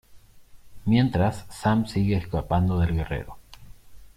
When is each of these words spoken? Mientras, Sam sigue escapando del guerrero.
Mientras, 0.85 1.45
Sam 1.51 1.85
sigue 1.85 2.17
escapando 2.17 2.79
del 2.79 2.95
guerrero. 2.95 3.37